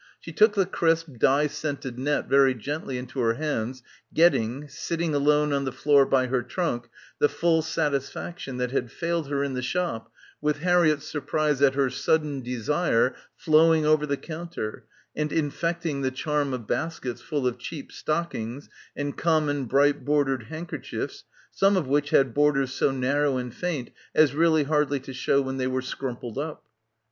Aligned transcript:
She 0.19 0.31
took 0.33 0.55
the 0.55 0.65
crisp 0.65 1.17
dye 1.19 1.45
scented 1.45 1.99
net 1.99 2.27
very 2.27 2.55
gently 2.55 2.97
into 2.97 3.19
her 3.19 3.35
hands, 3.35 3.83
getting, 4.11 4.67
sitting 4.67 5.13
alone 5.13 5.53
on 5.53 5.63
the 5.63 5.71
floor 5.71 6.07
by 6.07 6.25
her 6.25 6.41
trunk, 6.41 6.89
the 7.19 7.29
full 7.29 7.61
satisfaction 7.61 8.57
that 8.57 8.71
had 8.71 8.91
failed 8.91 9.29
her 9.29 9.43
in 9.43 9.53
the 9.53 9.61
shop 9.61 10.11
with 10.41 10.57
Harriett's 10.61 11.05
surprise 11.05 11.61
at 11.61 11.75
her 11.75 11.91
sudden 11.91 12.41
desire 12.41 13.13
flowing 13.35 13.85
over 13.85 14.07
the 14.07 14.17
counter 14.17 14.87
and 15.15 15.31
in 15.31 15.51
fecting 15.51 16.01
the 16.01 16.09
charm 16.09 16.51
of 16.51 16.65
baskets 16.65 17.21
full 17.21 17.45
of 17.45 17.59
cheap 17.59 17.91
stock 17.91 18.33
ings 18.33 18.69
and 18.95 19.17
common 19.17 19.65
bright 19.65 20.03
bordered 20.03 20.45
handkerchiefs 20.45 21.25
some 21.51 21.77
of 21.77 21.85
which 21.85 22.09
had 22.09 22.33
borders 22.33 22.73
so 22.73 22.89
narrow 22.89 23.37
and 23.37 23.53
faint 23.53 23.91
as 24.15 24.33
really 24.33 24.63
hardly 24.63 24.99
to 24.99 25.13
show 25.13 25.43
when 25.43 25.57
they 25.57 25.67
were 25.67 25.81
scrumpled 25.83 26.39
up. 26.39 26.63